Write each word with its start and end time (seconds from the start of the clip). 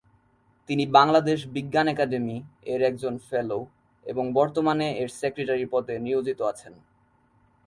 তিনি 0.69 0.83
বাংলাদেশ 0.87 1.39
বিজ্ঞান 1.47 1.87
একাডেমি 1.87 2.37
এর 2.63 2.81
একজন 2.81 3.13
ফেলো, 3.29 3.59
এবং 4.05 4.25
বর্তমানে 4.33 4.87
এর 4.97 5.09
সেক্রেটারী 5.19 5.65
পদে 5.65 5.95
নিয়োজিত 5.99 6.39
আছেন। 6.41 6.73